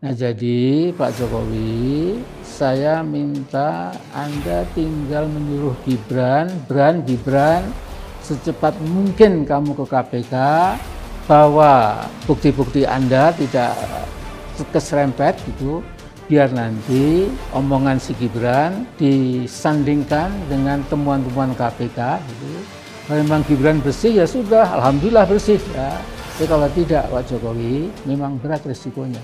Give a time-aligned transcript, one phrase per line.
[0.00, 7.68] Nah jadi Pak Jokowi, saya minta Anda tinggal menyuruh Gibran, Bran, Gibran,
[8.24, 10.34] secepat mungkin kamu ke KPK,
[11.28, 13.76] bawa bukti-bukti Anda tidak
[14.72, 15.84] keserempet gitu,
[16.32, 22.48] biar nanti omongan si Gibran disandingkan dengan temuan-temuan KPK gitu.
[23.04, 25.92] Kalau memang Gibran bersih ya sudah, Alhamdulillah bersih ya.
[26.40, 29.20] Tapi kalau tidak Pak Jokowi memang berat resikonya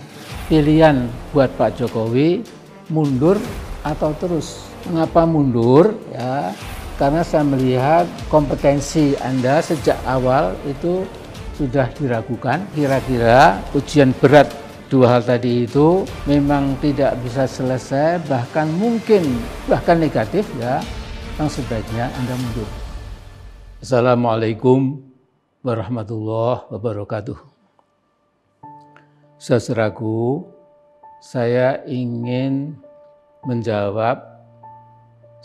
[0.46, 2.46] pilihan buat Pak Jokowi
[2.90, 3.39] mundur
[3.82, 4.66] atau terus.
[4.86, 5.98] Mengapa mundur?
[6.14, 6.54] Ya,
[6.94, 11.02] karena saya melihat kompetensi Anda sejak awal itu
[11.58, 12.62] sudah diragukan.
[12.71, 14.46] Kira-kira ujian berat
[14.86, 19.26] dua hal tadi itu memang tidak bisa selesai, bahkan mungkin
[19.66, 20.79] bahkan negatif ya,
[21.43, 22.68] yang sebaiknya Anda mundur.
[23.82, 25.02] Assalamualaikum
[25.66, 27.46] warahmatullahi wabarakatuh.
[29.36, 30.49] Saudaraku,
[31.21, 32.72] saya ingin
[33.44, 34.17] menjawab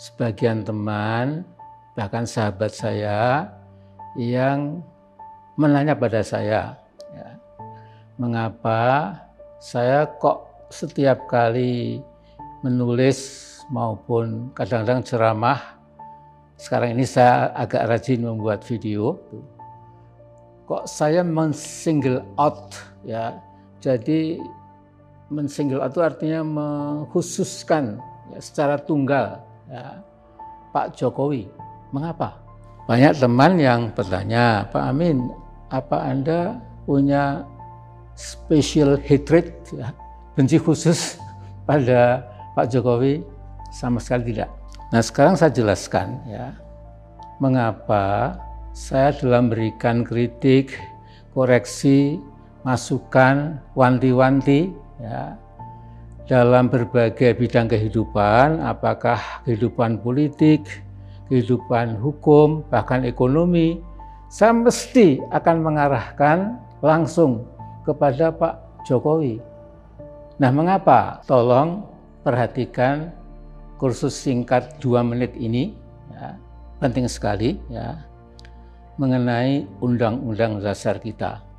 [0.00, 1.44] sebagian teman,
[1.92, 3.52] bahkan sahabat saya
[4.16, 4.80] yang
[5.60, 6.72] menanya pada saya,
[7.12, 7.28] ya,
[8.16, 9.12] mengapa
[9.60, 10.40] saya kok
[10.72, 12.00] setiap kali
[12.64, 15.60] menulis maupun kadang-kadang ceramah,
[16.56, 19.20] sekarang ini saya agak rajin membuat video,
[20.64, 22.72] kok saya men-single out
[23.04, 23.36] ya
[23.82, 24.38] jadi
[25.26, 27.98] mensingle itu artinya mengkhususkan
[28.30, 29.98] ya, secara tunggal ya,
[30.70, 31.50] Pak Jokowi.
[31.90, 32.38] Mengapa?
[32.86, 35.34] Banyak teman yang bertanya, Pak Amin,
[35.74, 37.42] apa Anda punya
[38.14, 39.90] special hatred, ya,
[40.38, 41.18] benci khusus
[41.68, 42.22] pada
[42.54, 43.26] Pak Jokowi?
[43.72, 44.52] Sama sekali tidak.
[44.92, 46.52] Nah sekarang saya jelaskan ya,
[47.40, 48.36] mengapa
[48.76, 50.76] saya dalam memberikan kritik,
[51.32, 52.20] koreksi,
[52.62, 54.70] masukan, wanti-wanti
[55.02, 55.34] ya,
[56.30, 60.62] dalam berbagai bidang kehidupan, apakah kehidupan politik,
[61.26, 63.82] kehidupan hukum, bahkan ekonomi,
[64.30, 67.44] saya mesti akan mengarahkan langsung
[67.82, 69.42] kepada Pak Jokowi.
[70.38, 71.20] Nah, mengapa?
[71.26, 71.84] Tolong
[72.22, 73.10] perhatikan
[73.76, 75.74] kursus singkat dua menit ini,
[76.14, 76.38] ya,
[76.78, 77.98] penting sekali ya,
[78.94, 81.51] mengenai undang-undang dasar kita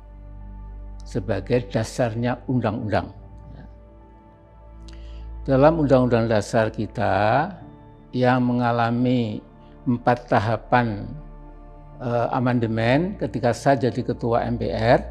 [1.04, 3.12] sebagai dasarnya undang-undang.
[5.44, 7.52] Dalam undang-undang dasar kita
[8.16, 9.44] yang mengalami
[9.84, 11.04] empat tahapan
[12.00, 15.04] eh, amandemen ketika saya jadi ketua MPR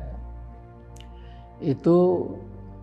[1.62, 2.26] itu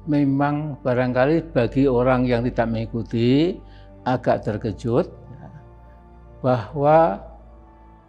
[0.06, 3.58] memang barangkali bagi orang yang tidak mengikuti
[4.06, 5.10] agak terkejut
[6.40, 7.20] bahwa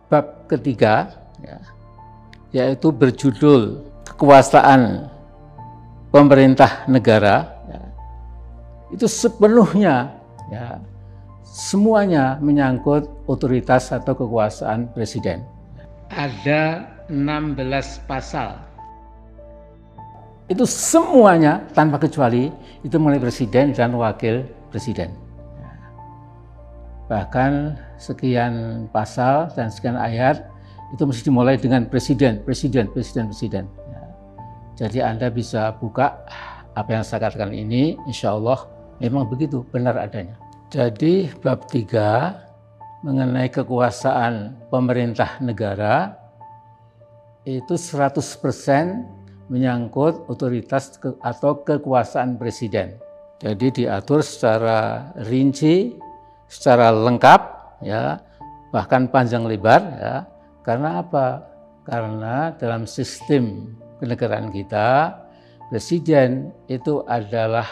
[0.08, 1.12] bab ketiga
[1.44, 1.60] ya,
[2.56, 3.91] yaitu berjudul
[4.22, 5.10] kekuasaan
[6.14, 7.82] pemerintah negara ya,
[8.94, 10.14] itu sepenuhnya
[10.54, 10.78] ya,
[11.42, 15.42] semuanya menyangkut otoritas atau kekuasaan presiden.
[16.14, 17.58] Ada 16
[18.06, 18.62] pasal.
[20.46, 22.54] Itu semuanya tanpa kecuali
[22.86, 25.18] itu mulai presiden dan wakil presiden.
[27.10, 30.46] Bahkan sekian pasal dan sekian ayat
[30.94, 33.66] itu mesti dimulai dengan presiden, presiden, presiden, presiden.
[34.82, 36.26] Jadi Anda bisa buka
[36.74, 38.66] apa yang saya katakan ini, insya Allah
[38.98, 40.34] memang begitu, benar adanya.
[40.74, 42.42] Jadi bab tiga
[43.06, 46.18] mengenai kekuasaan pemerintah negara
[47.46, 52.98] itu 100% menyangkut otoritas ke, atau kekuasaan presiden.
[53.42, 55.98] Jadi diatur secara rinci,
[56.46, 57.42] secara lengkap,
[57.86, 58.22] ya,
[58.70, 60.16] bahkan panjang lebar, ya.
[60.62, 61.42] Karena apa?
[61.82, 65.14] Karena dalam sistem kenegaraan kita,
[65.70, 67.70] presiden itu adalah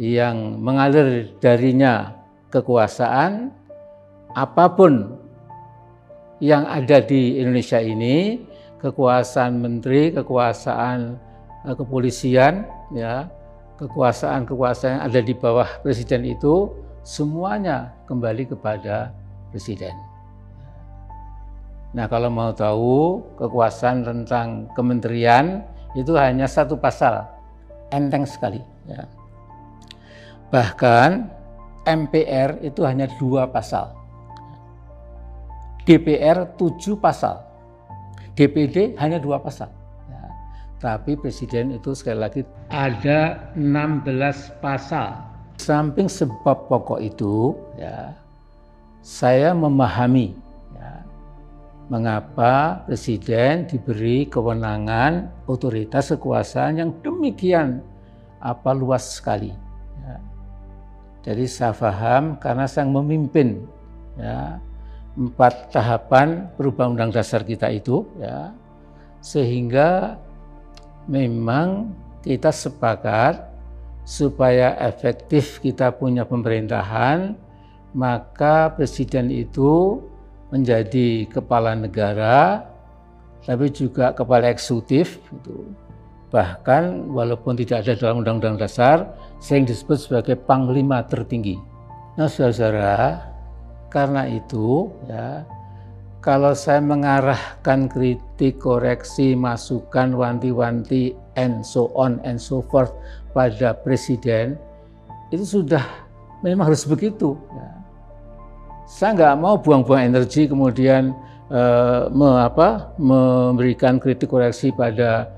[0.00, 2.16] yang mengalir darinya
[2.48, 3.52] kekuasaan
[4.32, 5.18] apa pun
[6.40, 8.40] yang ada di Indonesia ini,
[8.80, 11.20] kekuasaan menteri, kekuasaan
[11.68, 12.64] eh, kepolisian,
[12.96, 13.28] ya,
[13.76, 16.72] kekuasaan-kekuasaan yang ada di bawah presiden itu
[17.04, 19.12] semuanya kembali kepada
[19.52, 20.09] presiden.
[21.90, 25.66] Nah kalau mau tahu kekuasaan tentang kementerian
[25.98, 27.26] itu hanya satu pasal,
[27.90, 28.62] enteng sekali.
[28.86, 29.10] Ya.
[30.54, 31.26] Bahkan
[31.86, 33.90] MPR itu hanya dua pasal,
[35.82, 37.42] DPR tujuh pasal,
[38.38, 39.66] DPD hanya dua pasal.
[40.06, 40.22] Ya.
[40.78, 42.40] Tapi presiden itu sekali lagi
[42.70, 45.26] ada 16 pasal.
[45.58, 48.14] Samping sebab pokok itu, ya,
[49.02, 50.32] saya memahami
[51.90, 57.82] mengapa presiden diberi kewenangan otoritas kekuasaan yang demikian
[58.38, 59.50] apa luas sekali.
[60.06, 60.16] Ya.
[61.26, 63.66] Jadi saya paham karena saya memimpin
[64.14, 64.62] ya,
[65.18, 68.54] empat tahapan perubahan undang dasar kita itu, ya,
[69.18, 70.14] sehingga
[71.10, 71.90] memang
[72.22, 73.50] kita sepakat
[74.06, 77.34] supaya efektif kita punya pemerintahan,
[77.92, 79.98] maka presiden itu
[80.50, 82.66] menjadi kepala negara,
[83.46, 85.22] tapi juga kepala eksekutif.
[85.30, 85.70] Gitu.
[86.30, 89.10] Bahkan walaupun tidak ada dalam Undang-Undang Dasar,
[89.42, 91.58] sering disebut sebagai panglima tertinggi.
[92.14, 93.18] Nah, saudara,
[93.90, 95.42] karena itu ya,
[96.22, 102.92] kalau saya mengarahkan kritik, koreksi, masukan, wanti-wanti, and so on and so forth
[103.32, 104.60] pada presiden
[105.32, 105.82] itu sudah
[106.44, 107.34] memang harus begitu.
[107.56, 107.79] Ya.
[108.90, 111.14] Saya nggak mau buang-buang energi kemudian
[111.46, 115.30] uh, me, apa, memberikan kritik koreksi pada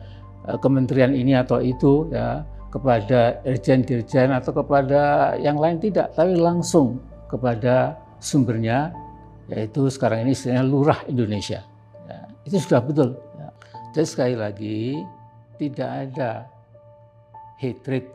[0.48, 6.96] uh, kementerian ini atau itu ya kepada dirjen-dirjen atau kepada yang lain tidak, tapi langsung
[7.28, 8.88] kepada sumbernya
[9.52, 11.60] yaitu sekarang ini istilahnya lurah Indonesia.
[12.08, 13.20] Ya, itu sudah betul.
[13.36, 13.48] Ya.
[13.92, 14.80] Jadi sekali lagi
[15.60, 16.48] tidak ada
[17.60, 18.08] hatred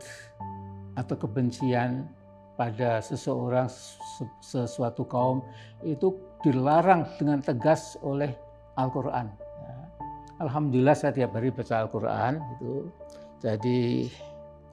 [0.98, 2.10] atau kebencian
[2.58, 3.70] pada seseorang
[4.42, 5.46] sesuatu kaum
[5.86, 6.10] itu
[6.42, 8.34] dilarang dengan tegas oleh
[8.74, 9.30] Al-Quran.
[10.38, 12.90] Alhamdulillah saya tiap hari baca Al-Quran itu.
[13.38, 14.10] Jadi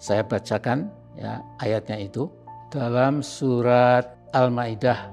[0.01, 2.29] saya bacakan ya ayatnya itu
[2.73, 5.09] dalam surat Al-Maidah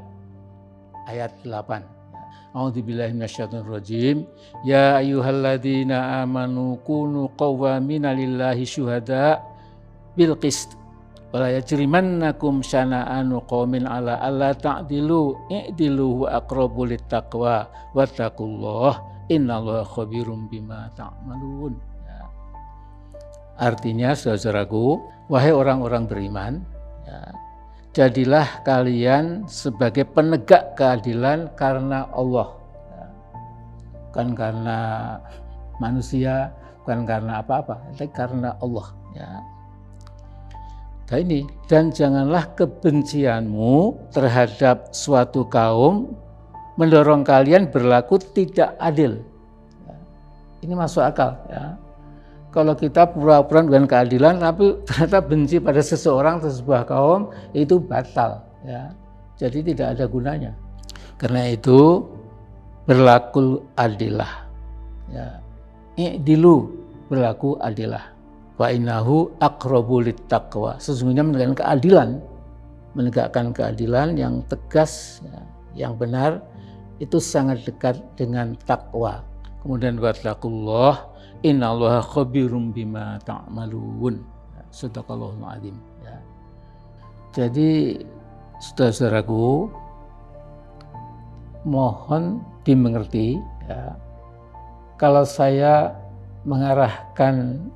[1.08, 2.52] ayat 8.
[2.52, 4.28] A'udzubillahi minasyaitonirrajim.
[4.69, 9.40] Ya ayyuhalladzina amanu kunu qawwamina lillahi syuhada
[10.12, 10.76] bil qist.
[11.32, 19.00] Wala yajrimannakum syana'anu qaumin ala alla ta'dilu i'dilu wa aqrabu littaqwa wattaqullah
[19.32, 21.73] innallaha khabirum bima ta'malun.
[22.05, 22.20] Ya.
[23.56, 25.00] Artinya saudaraku,
[25.32, 26.61] wahai orang-orang beriman,
[27.08, 27.32] ya,
[27.96, 32.52] jadilah kalian sebagai penegak keadilan karena Allah.
[34.12, 34.79] Bukan karena
[35.81, 36.52] manusia,
[36.84, 38.87] bukan karena apa-apa, tapi karena Allah.
[39.17, 39.40] Ya.
[41.10, 46.14] Nah ini, dan janganlah kebencianmu terhadap suatu kaum
[46.78, 49.20] mendorong kalian berlaku tidak adil.
[49.84, 49.96] Ya.
[50.64, 51.37] Ini masuk akal.
[51.52, 51.76] Ya
[52.52, 58.44] kalau kita pura-pura dengan keadilan tapi ternyata benci pada seseorang atau sebuah kaum itu batal
[58.62, 58.93] ya
[59.40, 60.52] jadi tidak ada gunanya
[61.16, 62.05] karena itu
[62.84, 64.44] berlaku adilah
[65.08, 65.40] ya
[66.20, 66.69] dilu
[67.08, 68.12] berlaku adilah
[68.62, 72.09] wa innahu aqrabu taqwa sesungguhnya menegakkan keadilan
[72.94, 75.41] menegakkan keadilan yang tegas ya,
[75.75, 76.38] yang benar
[77.03, 79.26] itu sangat dekat dengan takwa
[79.67, 81.12] kemudian wattaqullah
[81.43, 84.23] Innallaha khabirum bima ta'malun.
[84.70, 85.75] Sadaqallahul azim.
[86.06, 86.17] Ya.
[87.35, 87.99] Jadi
[88.62, 89.67] saudara-saudaraku
[91.67, 93.99] mohon dimengerti ya.
[95.03, 95.99] Kalau saya
[96.47, 97.67] mengarahkan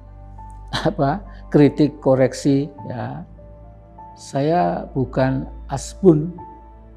[0.84, 3.23] apa kritik koreksi ya.
[4.17, 6.32] Saya bukan asbun.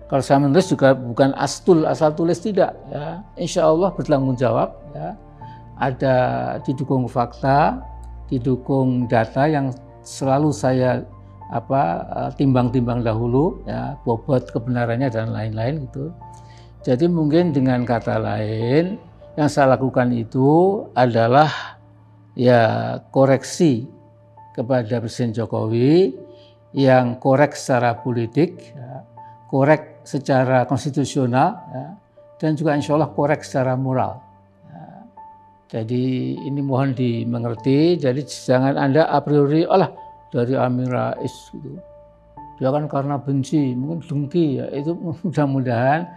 [0.10, 3.22] Kalau saya menulis juga bukan astul asal tulis tidak ya.
[3.38, 5.14] Insya Allah bertanggung jawab ya.
[5.80, 6.16] Ada
[6.64, 7.80] didukung fakta,
[8.28, 9.72] didukung data yang
[10.04, 11.04] selalu saya
[11.52, 11.82] apa
[12.16, 14.00] eh, timbang-timbang dahulu ya.
[14.08, 16.10] Bobot kebenarannya dan lain-lain gitu.
[16.80, 18.96] Jadi mungkin dengan kata lain
[19.36, 21.79] yang saya lakukan itu adalah
[22.40, 23.84] ya koreksi
[24.56, 26.16] kepada Presiden Jokowi
[26.72, 29.04] yang korek secara politik, ya,
[29.52, 31.86] korek secara konstitusional, ya,
[32.40, 34.30] dan juga insya Allah korek secara moral.
[35.70, 38.02] Jadi ini mohon dimengerti.
[38.02, 39.94] Jadi jangan anda a priori, Allah
[40.34, 41.78] dari Amin Rais gitu.
[42.58, 44.66] Dia kan karena benci, mungkin dengki ya.
[44.74, 46.10] Itu mudah-mudahan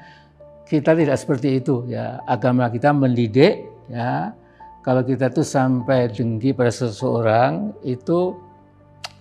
[0.65, 2.25] kita tidak seperti itu ya.
[2.25, 4.33] Agama kita mendidik ya.
[4.83, 8.35] Kalau kita tuh sampai dengki pada seseorang itu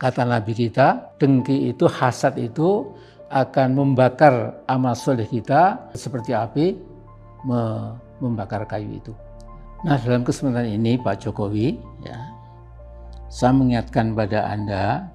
[0.02, 2.90] kata Nabi kita, dengki itu hasad itu
[3.30, 6.76] akan membakar amal soleh kita seperti api
[8.18, 9.14] membakar kayu itu.
[9.86, 12.18] Nah dalam kesempatan ini Pak Jokowi, ya,
[13.30, 15.10] saya mengingatkan pada Anda,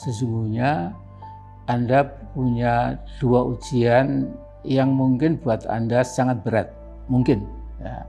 [0.00, 0.92] sesungguhnya
[1.68, 4.32] Anda punya dua ujian
[4.64, 6.68] yang mungkin buat Anda sangat berat,
[7.08, 7.44] mungkin.
[7.80, 8.04] Ya.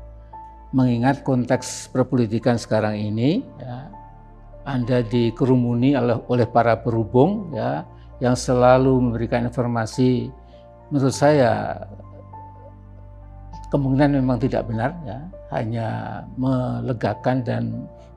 [0.76, 3.88] Mengingat konteks perpolitikan sekarang ini, ya,
[4.68, 7.88] Anda dikerumuni oleh, oleh para berhubung, ya,
[8.20, 10.28] yang selalu memberikan informasi.
[10.92, 11.80] Menurut saya
[13.74, 15.20] kemungkinan memang tidak benar ya
[15.52, 15.88] hanya
[16.40, 17.64] melegakan dan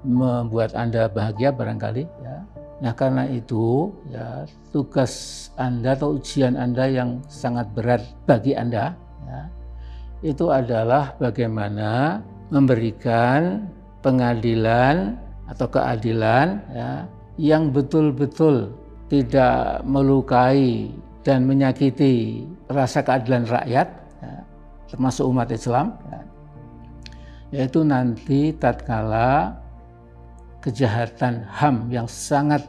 [0.07, 2.37] membuat anda bahagia barangkali ya.
[2.79, 8.95] Nah karena itu ya tugas Anda atau ujian Anda yang sangat berat bagi Anda
[9.27, 9.41] ya,
[10.23, 13.69] itu adalah bagaimana memberikan
[14.01, 15.17] pengadilan
[15.49, 16.91] atau keadilan ya,
[17.41, 18.73] yang betul-betul
[19.09, 20.93] tidak melukai
[21.25, 23.89] dan menyakiti rasa keadilan rakyat,
[24.21, 24.35] ya,
[24.89, 26.21] termasuk umat Islam, ya,
[27.65, 29.57] yaitu nanti tatkala
[30.61, 32.65] kejahatan HAM yang sangat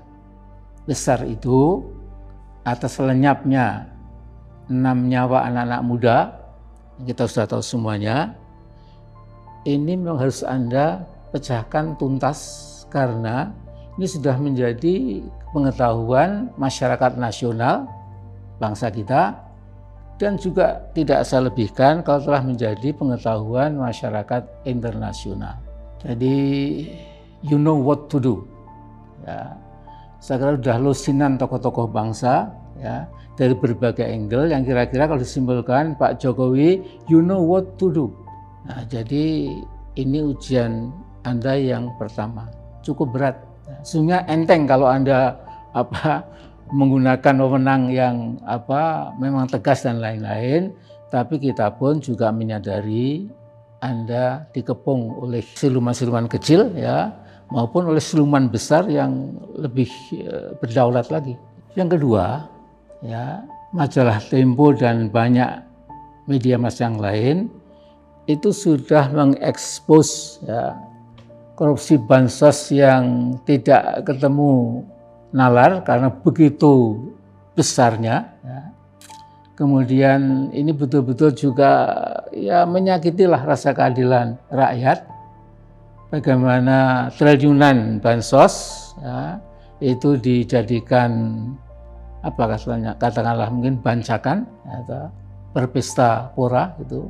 [0.88, 1.84] besar itu
[2.64, 3.90] atas lenyapnya
[4.70, 6.18] enam nyawa anak-anak muda
[7.04, 8.36] kita sudah tahu semuanya
[9.68, 11.04] ini memang harus Anda
[11.36, 12.40] pecahkan tuntas
[12.88, 13.52] karena
[14.00, 15.20] ini sudah menjadi
[15.52, 17.90] pengetahuan masyarakat nasional
[18.62, 19.50] bangsa kita
[20.20, 25.56] dan juga tidak saya lebihkan kalau telah menjadi pengetahuan masyarakat internasional.
[26.04, 26.36] Jadi
[27.44, 28.36] you know what to do.
[29.24, 29.56] Ya.
[30.20, 33.08] Saya kira sudah lusinan tokoh-tokoh bangsa ya
[33.40, 38.12] dari berbagai angle yang kira-kira kalau disimpulkan Pak Jokowi you know what to do.
[38.68, 39.56] Nah, jadi
[39.96, 40.92] ini ujian
[41.24, 42.52] Anda yang pertama
[42.84, 43.38] cukup berat.
[43.86, 45.38] Sehingga enteng kalau Anda
[45.72, 46.26] apa
[46.74, 50.74] menggunakan wewenang yang apa memang tegas dan lain-lain,
[51.10, 53.30] tapi kita pun juga menyadari
[53.80, 57.16] anda dikepung oleh siluman-siluman kecil ya
[57.50, 59.90] maupun oleh siluman besar yang lebih
[60.20, 61.34] eh, berdaulat lagi.
[61.74, 62.46] Yang kedua,
[63.02, 65.64] ya, majalah Tempo dan banyak
[66.28, 67.50] media mas yang lain
[68.30, 70.78] itu sudah mengekspos ya,
[71.58, 74.86] korupsi bansos yang tidak ketemu
[75.34, 77.02] nalar karena begitu
[77.58, 78.30] besarnya.
[78.46, 78.70] Ya.
[79.58, 81.98] Kemudian ini betul-betul juga
[82.32, 85.04] ya menyakitilah rasa keadilan rakyat
[86.14, 89.42] bagaimana triliunan bansos ya,
[89.82, 91.44] itu dijadikan
[92.24, 95.12] apa katanya katakanlah mungkin bancakan atau
[95.52, 97.10] berpesta pora itu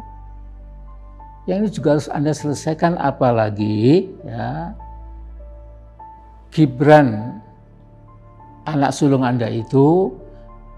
[1.50, 4.78] yang ini juga harus anda selesaikan apalagi ya
[6.54, 7.42] Gibran
[8.70, 10.14] anak sulung anda itu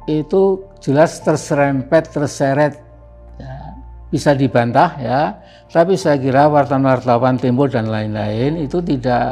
[0.08, 2.80] itu jelas terserempet terseret
[4.12, 5.22] bisa dibantah ya,
[5.72, 9.24] tapi saya kira wartawan-wartawan Tempo dan lain-lain itu tidak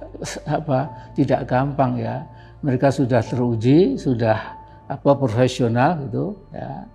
[0.56, 2.24] apa tidak gampang ya.
[2.64, 4.56] Mereka sudah teruji, sudah
[4.88, 6.88] apa profesional gitu ya.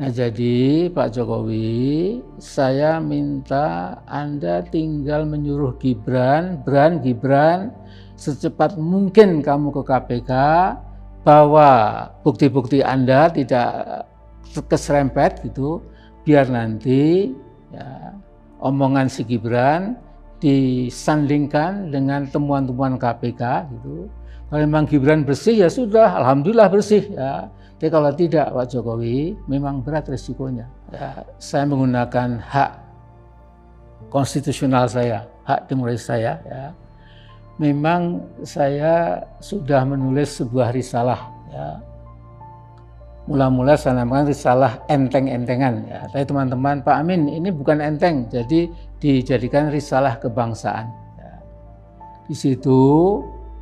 [0.00, 7.68] Nah jadi Pak Jokowi, saya minta Anda tinggal menyuruh Gibran, Bran, Gibran,
[8.16, 10.32] secepat mungkin kamu ke KPK,
[11.20, 14.08] bawa bukti-bukti Anda tidak
[14.72, 15.84] keserempet gitu,
[16.24, 17.36] biar nanti
[17.68, 18.16] ya,
[18.64, 20.00] omongan si Gibran
[20.40, 24.08] disandingkan dengan temuan-temuan KPK gitu.
[24.50, 27.46] Kalau memang Gibran bersih ya sudah, alhamdulillah bersih ya.
[27.78, 30.68] Tapi kalau tidak Pak Jokowi memang berat resikonya.
[30.90, 32.70] Ya, saya menggunakan hak
[34.10, 36.64] konstitusional saya, hak demokrasi saya ya.
[37.60, 41.76] Memang saya sudah menulis sebuah risalah ya,
[43.30, 45.86] mula-mula saya namakan risalah enteng-entengan.
[45.86, 46.00] Ya.
[46.10, 48.66] Tapi teman-teman, Pak Amin ini bukan enteng, jadi
[49.00, 50.92] dijadikan risalah kebangsaan.
[52.30, 52.78] Di situ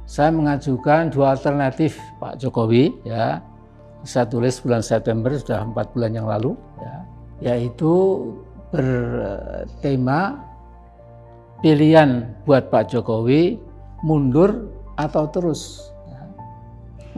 [0.04, 2.92] saya mengajukan dua alternatif Pak Jokowi.
[3.09, 3.40] Ya.
[4.04, 6.97] Saya tulis bulan September sudah empat bulan yang lalu, ya.
[7.50, 8.25] yaitu
[8.71, 10.38] bertema
[11.64, 13.59] pilihan buat Pak Jokowi
[14.07, 15.90] mundur atau terus.
[16.07, 16.23] Ya.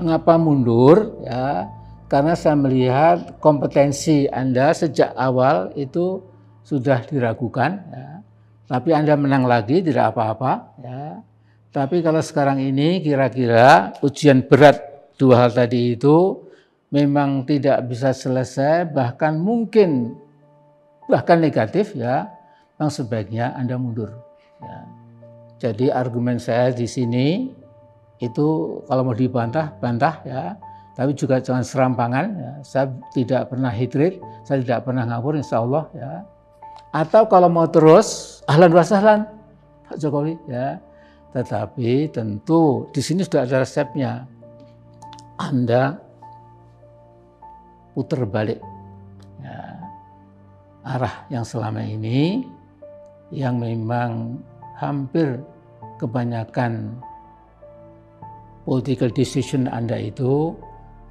[0.00, 1.20] Mengapa mundur?
[1.26, 1.68] Ya,
[2.10, 6.29] karena saya melihat kompetensi Anda sejak awal itu
[6.70, 8.22] sudah diragukan, ya.
[8.70, 10.78] tapi Anda menang lagi tidak apa-apa.
[10.78, 11.18] Ya.
[11.74, 14.78] Tapi kalau sekarang ini kira-kira ujian berat
[15.18, 16.46] dua hal tadi itu
[16.94, 20.14] memang tidak bisa selesai, bahkan mungkin
[21.10, 22.30] bahkan negatif ya,
[22.78, 24.14] yang sebaiknya Anda mundur.
[24.62, 24.78] Ya.
[25.58, 27.50] Jadi argumen saya di sini
[28.22, 28.46] itu
[28.86, 30.54] kalau mau dibantah, bantah ya
[31.00, 32.26] tapi juga jangan serampangan.
[32.36, 32.52] Ya.
[32.60, 32.86] Saya
[33.16, 35.88] tidak pernah hitrit, saya tidak pernah ngawur, insya Allah.
[35.96, 36.12] Ya.
[36.90, 39.20] Atau kalau mau terus, ahlan wasahlan,
[39.86, 40.34] Pak Jokowi.
[40.50, 40.82] Ya.
[41.30, 44.26] Tetapi tentu di sini sudah ada resepnya.
[45.38, 45.96] Anda
[47.94, 48.60] putar balik
[49.40, 49.56] ya,
[50.84, 52.44] arah yang selama ini
[53.32, 54.38] yang memang
[54.78, 55.38] hampir
[55.96, 56.96] kebanyakan
[58.66, 60.54] political decision Anda itu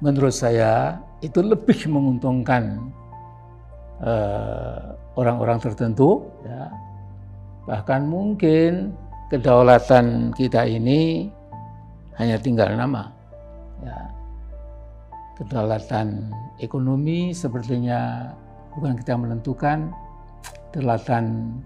[0.00, 2.90] menurut saya itu lebih menguntungkan
[4.00, 6.70] uh, orang-orang tertentu ya.
[7.66, 8.94] bahkan mungkin
[9.30, 11.30] kedaulatan kita ini
[12.18, 13.08] hanya tinggal nama.
[13.80, 13.98] Ya.
[15.40, 16.28] Kedaulatan
[16.60, 18.28] ekonomi sepertinya
[18.76, 19.88] bukan kita menentukan,
[20.68, 21.56] kedaulatan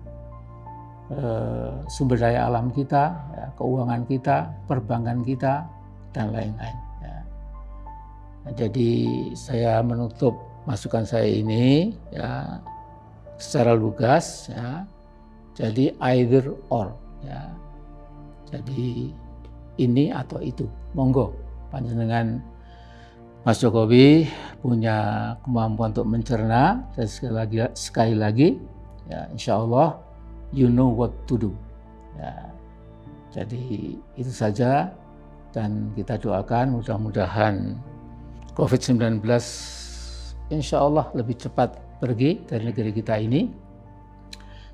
[1.11, 5.67] eh, sumber daya alam kita, ya, keuangan kita, perbankan kita,
[6.15, 6.79] dan lain-lain.
[7.03, 7.19] Ya.
[8.47, 8.93] Nah, jadi
[9.35, 12.57] saya menutup masukan saya ini ya
[13.39, 14.87] secara lugas ya.
[15.55, 17.51] Jadi either or ya.
[18.51, 19.15] Jadi
[19.79, 20.67] ini atau itu.
[20.95, 21.35] Monggo
[21.75, 22.39] panjenengan
[23.45, 24.25] Mas Jokowi
[24.65, 24.97] punya
[25.45, 28.49] kemampuan untuk mencerna dan sekali lagi sekali lagi
[29.05, 30.01] ya insya Allah
[30.49, 31.53] you know what to do
[32.17, 32.33] ya
[33.37, 34.89] jadi itu saja
[35.53, 37.77] dan kita doakan mudah-mudahan
[38.57, 39.21] COVID-19
[40.49, 43.65] insya Allah lebih cepat pergi dari negeri kita ini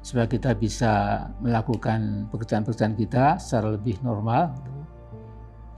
[0.03, 4.51] supaya kita bisa melakukan pekerjaan-pekerjaan kita secara lebih normal.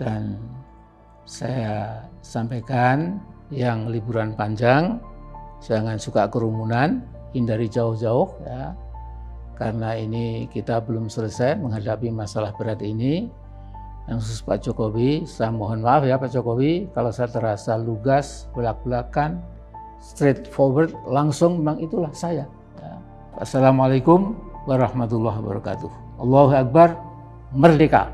[0.01, 0.41] Dan
[1.29, 3.21] saya sampaikan
[3.53, 4.97] yang liburan panjang
[5.61, 7.05] jangan suka kerumunan
[7.37, 8.73] hindari jauh-jauh ya.
[9.53, 13.29] Karena ini kita belum selesai menghadapi masalah berat ini.
[14.11, 19.39] Yang khusus Pak Jokowi saya mohon maaf ya Pak Jokowi kalau saya terasa lugas belak-belakan
[20.03, 22.45] straightforward langsung memang itulah saya.
[22.83, 22.99] Ya.
[23.39, 24.35] Assalamualaikum
[24.67, 25.91] warahmatullahi wabarakatuh.
[26.21, 26.99] Allahu Akbar
[27.55, 28.11] merdeka